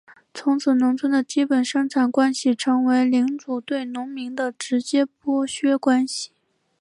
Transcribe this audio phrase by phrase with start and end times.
[0.33, 6.31] 从此农村的基本生产关系成为领主对农民的直接剥削关系。